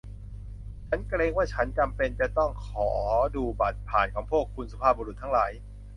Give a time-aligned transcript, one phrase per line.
[0.89, 2.91] ฉันเกรงว่าฉันจำเป็นจะต้องขอ
[3.35, 5.51] ดูบัตรผ่านของพวกคุณ สุภาพบุรุษทั้งหลาย